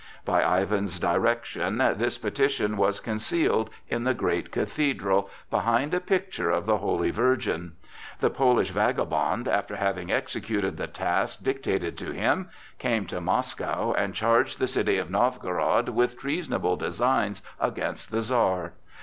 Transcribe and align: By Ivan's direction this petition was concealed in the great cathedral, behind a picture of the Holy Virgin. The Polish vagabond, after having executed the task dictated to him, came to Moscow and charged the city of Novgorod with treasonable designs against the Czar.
By 0.25 0.43
Ivan's 0.59 0.99
direction 0.99 1.77
this 1.77 2.17
petition 2.17 2.75
was 2.75 2.99
concealed 2.99 3.69
in 3.87 4.03
the 4.03 4.15
great 4.15 4.51
cathedral, 4.51 5.29
behind 5.51 5.93
a 5.93 5.99
picture 5.99 6.49
of 6.49 6.65
the 6.65 6.79
Holy 6.79 7.11
Virgin. 7.11 7.73
The 8.19 8.31
Polish 8.31 8.71
vagabond, 8.71 9.47
after 9.47 9.75
having 9.75 10.11
executed 10.11 10.77
the 10.77 10.87
task 10.87 11.43
dictated 11.43 11.99
to 11.99 12.13
him, 12.13 12.49
came 12.79 13.05
to 13.05 13.21
Moscow 13.21 13.93
and 13.93 14.15
charged 14.15 14.57
the 14.57 14.65
city 14.65 14.97
of 14.97 15.11
Novgorod 15.11 15.89
with 15.89 16.17
treasonable 16.17 16.77
designs 16.77 17.43
against 17.59 18.09
the 18.09 18.23
Czar. 18.23 18.73